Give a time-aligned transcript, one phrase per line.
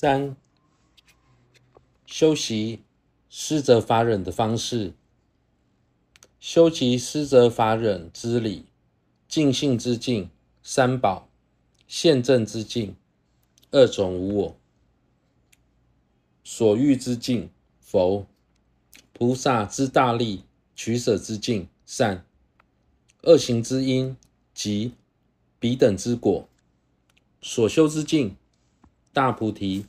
[0.00, 0.36] 三、
[2.06, 2.84] 修习
[3.28, 4.92] 施责法忍的方式，
[6.38, 8.66] 修习失责法忍之理，
[9.26, 10.30] 尽信之境，
[10.62, 11.28] 三宝，
[11.88, 12.94] 现证之境，
[13.72, 14.56] 二种无我，
[16.44, 18.24] 所欲之境，佛，
[19.12, 20.44] 菩萨之大力，
[20.76, 22.24] 取舍之境，善，
[23.22, 24.16] 恶行之因，
[24.54, 24.92] 及，
[25.58, 26.48] 彼等之果，
[27.42, 28.36] 所修之境，
[29.18, 29.84] 大菩提，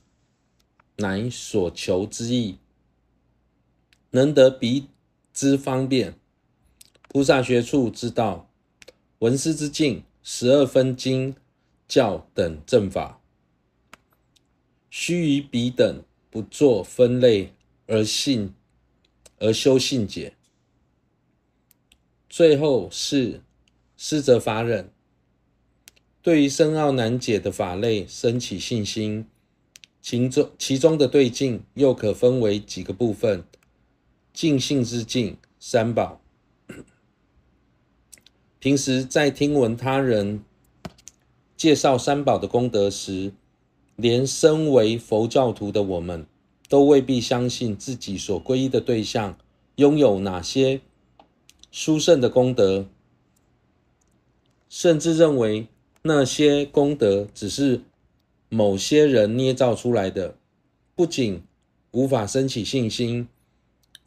[0.96, 2.58] 乃所求之意，
[4.10, 4.88] 能得彼
[5.32, 6.16] 之方便。
[7.08, 8.50] 菩萨学处之道，
[9.20, 11.36] 闻思之境，十二分经
[11.88, 13.22] 教等正法，
[14.90, 17.54] 须于彼等不作分类
[17.86, 18.56] 而信
[19.38, 20.34] 而修信解。
[22.28, 23.44] 最后是
[23.96, 24.92] 失责法忍。
[26.22, 29.26] 对于深奥难解的法类，升起信心，
[30.02, 33.46] 其中其中的对境又可分为几个部分：
[34.34, 36.20] 尽性之境、三宝。
[38.60, 40.44] 平时在听闻他人
[41.56, 43.32] 介绍三宝的功德时，
[43.96, 46.26] 连身为佛教徒的我们，
[46.68, 49.38] 都未必相信自己所皈依的对象
[49.78, 50.82] 拥有哪些
[51.72, 52.86] 殊胜的功德，
[54.68, 55.70] 甚至认为。
[56.12, 57.82] 那些功德只是
[58.50, 60.34] 某些人捏造出来的，
[60.96, 61.44] 不仅
[61.92, 63.28] 无法升起信心，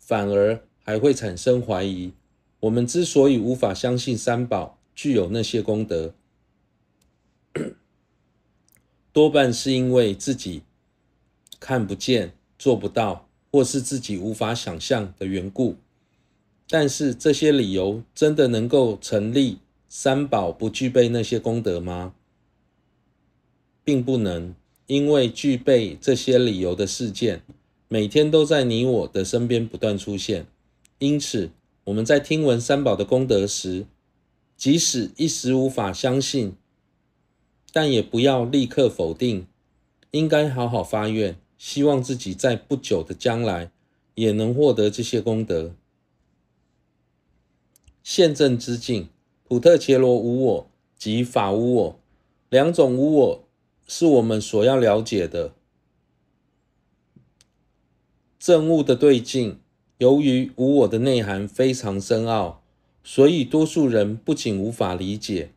[0.00, 2.10] 反而还会产生怀疑。
[2.58, 6.12] 我们之所以无法相信三宝具有那些功德，
[9.12, 10.62] 多半是因为自己
[11.60, 15.76] 看不见、做不到，或是自己无法想象的缘故。
[16.68, 19.58] 但是这些理由真的能够成立？
[19.94, 22.14] 三宝不具备那些功德吗？
[23.84, 24.54] 并不能，
[24.86, 27.42] 因为具备这些理由的事件，
[27.88, 30.46] 每天都在你我的身边不断出现。
[30.98, 31.50] 因此，
[31.84, 33.84] 我们在听闻三宝的功德时，
[34.56, 36.56] 即使一时无法相信，
[37.70, 39.46] 但也不要立刻否定，
[40.12, 43.70] 应该好好发愿，希望自己在不久的将来
[44.14, 45.74] 也能获得这些功德。
[48.02, 49.10] 现正之境。
[49.52, 52.00] 普特伽罗无我及法无我
[52.48, 53.44] 两种无我，
[53.86, 55.52] 是我们所要了解的
[58.38, 59.60] 正悟的对境。
[59.98, 62.62] 由于无我的内涵非常深奥，
[63.04, 65.52] 所以多数人不仅无法理解，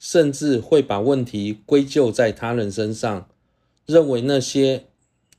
[0.00, 3.28] 甚至会把问题归咎在他人身上，
[3.86, 4.86] 认为那些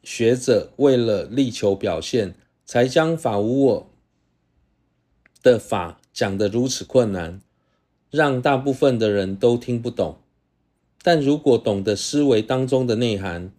[0.01, 3.89] 学者为了力求表现，才将法无我
[5.41, 7.41] 的法讲得如此困难，
[8.11, 10.19] 让大部分的人都听不懂。
[11.01, 13.51] 但如果懂得思维当中的内涵，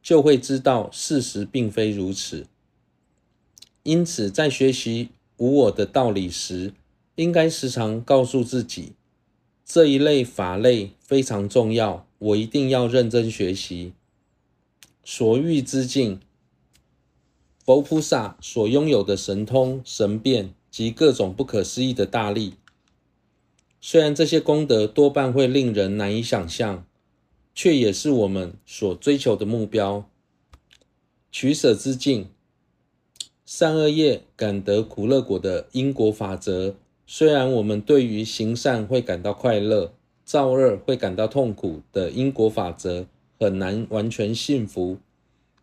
[0.00, 2.46] 就会知道事实并非如此。
[3.82, 6.72] 因此，在学习无我的道理时，
[7.16, 8.92] 应该时常告诉自己，
[9.64, 13.92] 这一类法类非常重要，我一定要认真学习。
[15.04, 16.20] 所欲之境，
[17.64, 20.54] 佛菩萨所拥有的神通、神变。
[20.70, 22.54] 及各种不可思议的大力，
[23.80, 26.84] 虽然这些功德多半会令人难以想象，
[27.54, 30.08] 却也是我们所追求的目标。
[31.30, 32.28] 取舍之境，
[33.44, 36.74] 善恶业感得苦乐果的因果法则，
[37.06, 39.92] 虽然我们对于行善会感到快乐，
[40.24, 43.06] 造恶会感到痛苦的因果法则
[43.38, 44.98] 很难完全信服，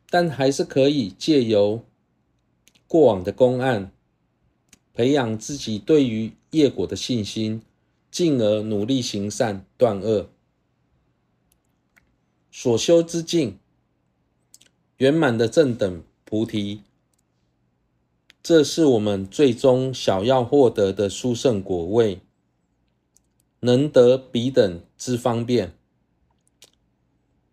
[0.10, 1.84] 但还是可以借由
[2.88, 3.92] 过往的公案。
[4.96, 7.62] 培养自己对于业果的信心，
[8.10, 10.30] 进而努力行善断恶。
[12.50, 13.60] 所修之境，
[14.96, 16.82] 圆满的正等菩提，
[18.42, 22.22] 这是我们最终想要获得的殊胜果位，
[23.60, 25.74] 能得彼等之方便，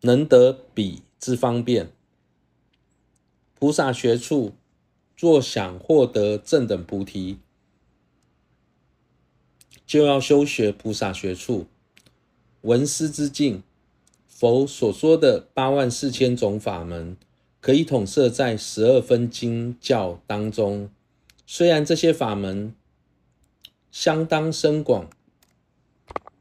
[0.03, 1.91] 能得彼之方便。
[3.59, 4.53] 菩萨学处。
[5.23, 7.39] 若想获得正等菩提，
[9.87, 11.67] 就要修学菩萨学处。
[12.63, 13.63] 闻思之境，
[14.27, 17.17] 佛所说的八万四千种法门，
[17.61, 20.91] 可以统摄在十二分经教当中。
[21.47, 22.75] 虽然这些法门
[23.93, 25.09] 相当深广，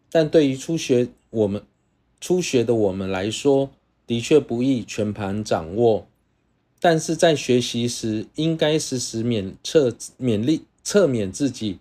[0.10, 1.64] 但对于初学我们
[2.20, 3.70] 初学的我们来说，
[4.08, 6.08] 的确不易全盘掌握。
[6.84, 11.78] 但是在学习时，应该时时勉测勉励测勉自己，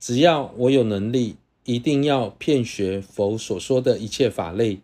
[0.00, 4.80] 只要我有能力，一定要遍学佛所说的一切法类，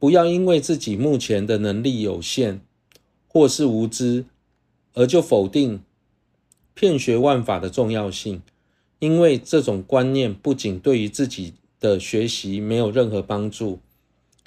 [0.00, 2.60] 不要因为自己目前的能力有限
[3.28, 4.24] 或是无知，
[4.94, 5.80] 而就否定
[6.74, 8.42] 遍学万法的重要性，
[8.98, 13.78] 因为这种观念不仅对于自己的学习没有任何帮助，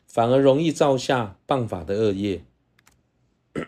[0.05, 2.43] 反而容易造下谤法的恶业。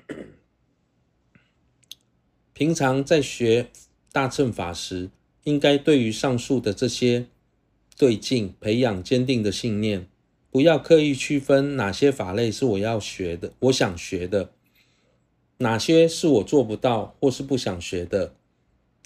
[2.54, 3.70] 平常在学
[4.12, 5.10] 大乘法时，
[5.44, 7.28] 应该对于上述的这些
[7.98, 10.08] 对境培养坚定的信念，
[10.50, 14.52] 不要刻意区分哪些法类是我要学的，我想学的，
[15.58, 18.36] 哪些是我做不到或是不想学的。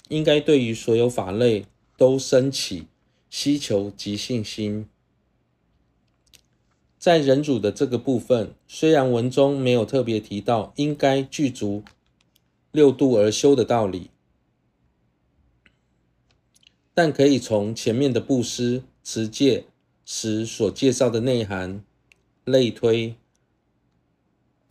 [0.08, 1.66] 应该对于所有法类
[1.96, 2.86] 都升起
[3.28, 4.88] 希求及信心。
[6.98, 11.84] 在人主的这个部分，虽然文中没有特别提到应该具足
[12.72, 14.10] 六度而修的道理，
[16.92, 19.66] 但可以从前面的布施、持戒
[20.04, 21.84] 时所介绍的内涵
[22.44, 23.14] 类推，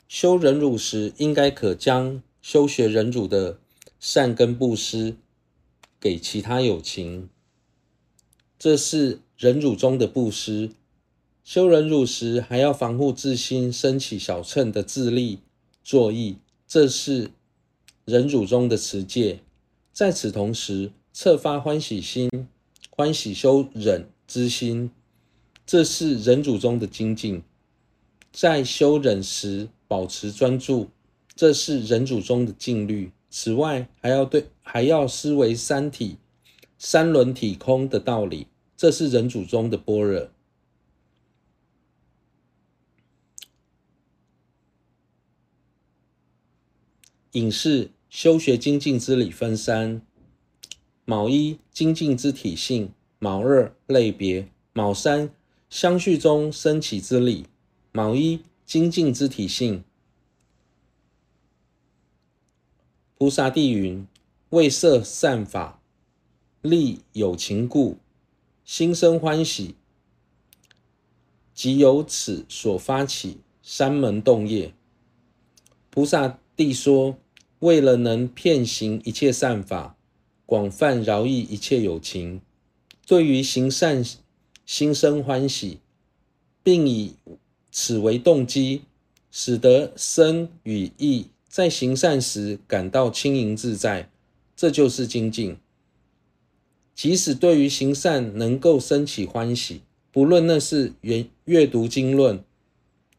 [0.10, 3.60] 修忍辱时应该可将修学忍辱的
[4.02, 5.16] 善根布施
[5.98, 7.30] 给其他有情，
[8.60, 10.72] 这是忍辱中的布施。
[11.48, 15.40] 修忍辱时还要防护自心升起小乘的自利
[15.82, 17.32] 作意，这是。
[18.04, 19.40] 忍辱中的持戒，
[19.94, 22.30] 在此同时侧发欢喜心，
[22.90, 24.92] 欢喜修忍之心，
[25.66, 27.42] 这是忍辱中的精进。
[28.34, 30.90] 在修忍时保持专注，
[31.34, 33.12] 这是忍辱中的静虑。
[33.30, 36.18] 此外，还要对还要思维三体、
[36.78, 40.30] 三轮体空的道理，这是忍辱中的般若。
[47.32, 47.92] 引示。
[48.10, 50.02] 修学精进之理分三：
[51.04, 55.30] 卯一精进之体性，卯二类别，卯三
[55.70, 57.48] 相续中生起之理。
[57.92, 59.84] 卯一精进之体性，
[63.18, 64.08] 菩萨地云：
[64.52, 65.82] 为设善法，
[66.62, 67.98] 利有情故，
[68.64, 69.76] 心生欢喜，
[71.54, 74.74] 即由此所发起三门动业。
[75.90, 77.18] 菩萨地说。
[77.60, 79.98] 为了能遍行一切善法，
[80.46, 82.40] 广泛饶益一切有情，
[83.08, 84.06] 对于行善
[84.64, 85.80] 心生欢喜，
[86.62, 87.16] 并以
[87.72, 88.84] 此为动机，
[89.32, 94.08] 使得身与意在行善时感到轻盈自在，
[94.56, 95.58] 这就是精进。
[96.94, 99.82] 即使对于行善能够生起欢喜，
[100.12, 102.44] 不论那是阅阅读经论、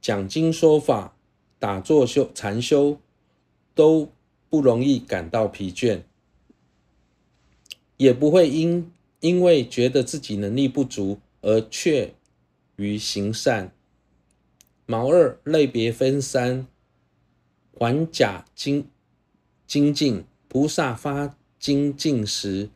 [0.00, 1.16] 讲经说法、
[1.58, 3.00] 打坐修禅修，
[3.78, 4.10] 都。
[4.50, 6.00] 不容易感到疲倦，
[7.98, 8.90] 也不会因
[9.20, 12.14] 因为觉得自己能力不足而怯
[12.76, 13.70] 于行善。
[14.86, 16.66] 毛二类别分三：
[17.74, 18.88] 缓甲精
[19.66, 22.70] 精进，菩萨发精进时，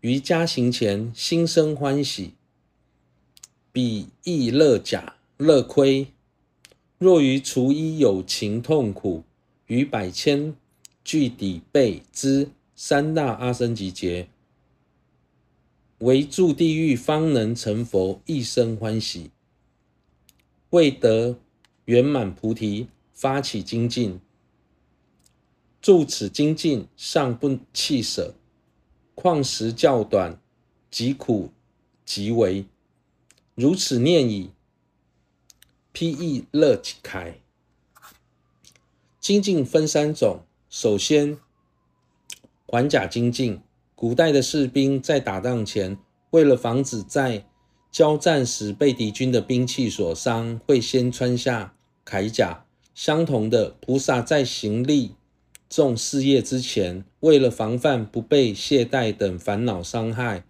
[0.00, 2.32] 于加行前心生欢喜，
[3.70, 6.06] 彼亦乐甲乐亏；
[6.96, 9.24] 若于除一有情痛苦。
[9.66, 10.54] 于百千
[11.02, 14.28] 俱底背之三大阿僧只劫，
[15.98, 19.30] 唯住地狱方能成佛，一生欢喜。
[20.70, 21.38] 为得
[21.86, 24.20] 圆满菩提，发起精进，
[25.80, 28.34] 住此精进尚不弃舍，
[29.14, 30.38] 况时较短，
[30.90, 31.50] 疾苦
[32.04, 32.66] 极为。
[33.54, 34.50] 如此念已，
[35.92, 37.38] 披意乐开。
[39.24, 41.38] 精进分三种，首先，
[42.66, 43.58] 缓甲精进。
[43.94, 45.96] 古代的士兵在打仗前，
[46.28, 47.46] 为了防止在
[47.90, 52.66] 交战时被敌军的兵器所伤，会先穿下铠甲。
[52.94, 55.14] 相同的，菩萨在行利
[55.70, 60.44] 众事业之前，为了防范不被懈怠等烦恼伤害，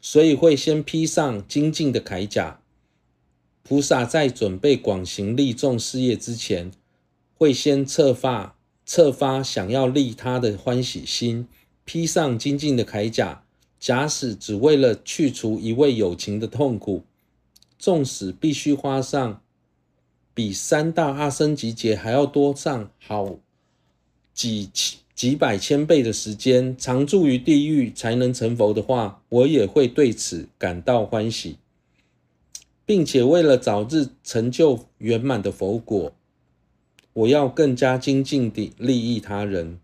[0.00, 2.58] 所以会先披上精进的铠甲。
[3.62, 6.72] 菩萨在准备广行利众事业之前，
[7.38, 11.46] 会先策发策发想要利他的欢喜心，
[11.84, 13.44] 披上精进的铠甲，
[13.78, 17.02] 假使只为了去除一位友情的痛苦，
[17.78, 19.42] 纵使必须花上
[20.32, 23.38] 比三大阿僧只劫还要多上好
[24.32, 24.70] 几
[25.14, 31.56] 几百千倍的时间，常住于地狱才能成佛的话，我也会对此感到欢喜，
[32.84, 36.12] 并且为了早日成就圆满的佛果。
[37.16, 39.80] 我要更加精进地利益他人。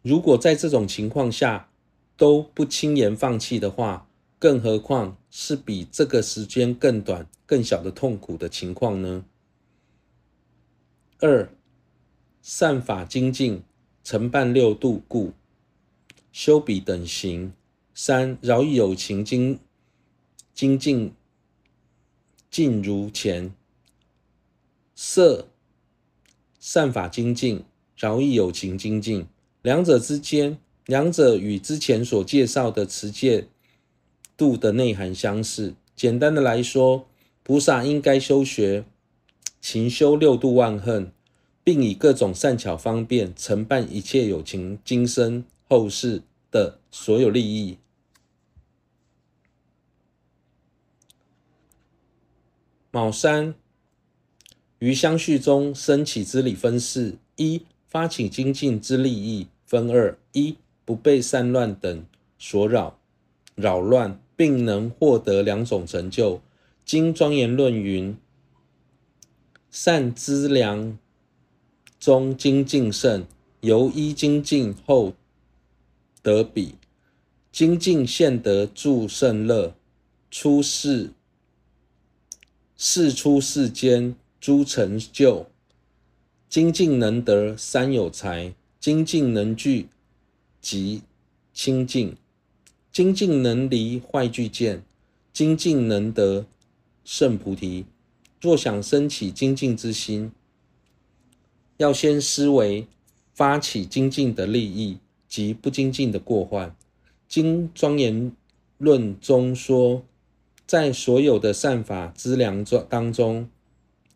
[0.00, 1.68] 如果在这种情况下
[2.16, 9.26] 都不轻言放弃的话，更何况是比这个时间更短、更小的痛苦的情况呢？
[11.18, 11.50] 二、
[12.40, 13.62] 善法精进，
[14.02, 15.34] 承办六度故，
[16.32, 17.52] 修彼等行。
[17.92, 19.60] 三、饶益有情精
[20.54, 21.14] 精进，
[22.50, 23.54] 尽如前。
[24.94, 25.48] 色
[26.66, 27.62] 善法精进，
[27.94, 29.26] 饶益有情精进，
[29.60, 33.48] 两者之间，两者与之前所介绍的持戒
[34.34, 35.74] 度的内涵相似。
[35.94, 37.06] 简单的来说，
[37.42, 38.86] 菩萨应该修学
[39.60, 41.12] 勤修六度万恨，
[41.62, 47.76] 并以各种善巧方便承办一切有情今生后世的所有利益。
[52.90, 53.54] 卯三。
[54.84, 62.04] 于相续中升起之理分四：一、发起精进之利益分二：一、不被散乱等
[62.38, 62.98] 所扰
[63.54, 66.42] 扰乱，并能获得两种成就。
[66.84, 68.14] 经庄严论云：
[69.70, 70.98] 善资粮
[71.98, 73.24] 中精进胜，
[73.62, 75.14] 由一精进后
[76.20, 76.74] 得彼
[77.50, 79.74] 精进现得助胜乐，
[80.30, 81.12] 出世
[82.76, 84.14] 世出世间。
[84.44, 85.46] 诸成就，
[86.50, 89.88] 精进能得三有财，精进能具
[90.60, 91.00] 极
[91.54, 92.14] 清净，
[92.92, 94.82] 精进能离坏聚见，
[95.32, 96.44] 精进能得
[97.06, 97.86] 圣菩提。
[98.38, 100.30] 若想生起精进之心，
[101.78, 102.86] 要先思维
[103.32, 106.76] 发起精进的利益及不精进的过患。
[107.26, 108.30] 经庄严
[108.76, 110.04] 论中说，
[110.66, 113.48] 在所有的善法资粮中当中。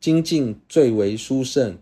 [0.01, 1.79] 精进最为殊胜，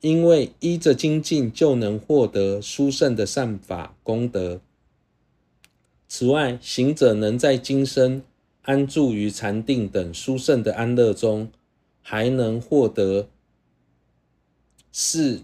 [0.00, 4.60] 因为依着精进就能获得殊胜的善法功德。
[6.08, 8.22] 此外，行者能在今生
[8.62, 11.50] 安住于禅定等殊胜的安乐中，
[12.02, 13.28] 还能获得
[14.92, 15.40] 世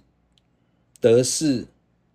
[1.00, 1.66] 得世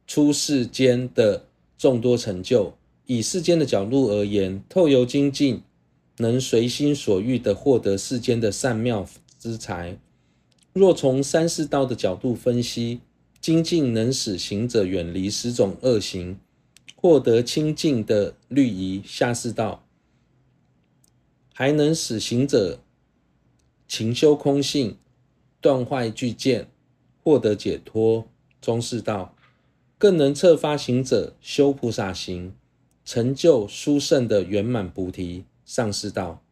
[0.06, 1.46] 出世间的
[1.78, 2.74] 众多成就。
[3.06, 5.62] 以世间的角度而言，透由精进，
[6.18, 9.06] 能随心所欲地获得世间的善妙
[9.42, 9.98] 之财。
[10.72, 13.02] 若从三世道的角度分析，
[13.42, 16.40] 精进能使行者远离十种恶行，
[16.96, 19.84] 获得清净的律仪下世道，
[21.54, 22.80] 还能使行者
[23.88, 24.96] 勤修空性，
[25.60, 26.68] 断坏聚见，
[27.24, 28.28] 获得解脱
[28.62, 29.36] 中世道，
[29.98, 32.54] 更能策发行者修菩萨行，
[33.04, 36.44] 成就殊胜的圆满菩提上世道。